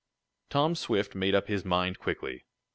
Tom 0.49 0.73
Swift 0.73 1.13
made 1.13 1.35
up 1.35 1.47
his 1.47 1.63
mind 1.63 1.99
quickly. 1.99 2.43